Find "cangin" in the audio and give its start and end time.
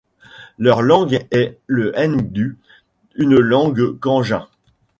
3.99-4.47